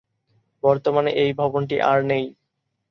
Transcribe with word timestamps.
বর্তমানে 0.63 1.11
এই 1.23 1.31
ভবনটি 1.33 1.75
আর 1.81 1.99
নেই। 2.03 2.23